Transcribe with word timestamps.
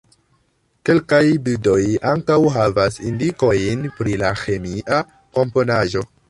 Kelkaj 0.89 1.19
bildoj 1.49 1.81
ankaŭ 2.11 2.37
havas 2.55 2.97
indikojn 3.11 3.85
pri 4.01 4.17
la 4.23 4.33
ĥemia 4.45 5.05
komponaĵo. 5.39 6.05